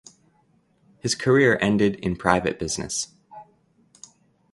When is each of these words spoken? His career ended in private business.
His 0.97 1.13
career 1.13 1.59
ended 1.61 1.97
in 1.97 2.15
private 2.15 2.57
business. 2.57 3.09